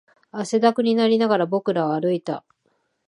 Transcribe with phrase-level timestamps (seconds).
[0.31, 2.43] 汗だくになりながら、僕らは歩いた